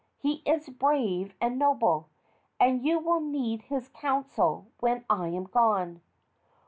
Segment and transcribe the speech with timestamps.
[0.17, 2.09] He is brave and noble,
[2.59, 6.01] and you will need his counsel when I am gone."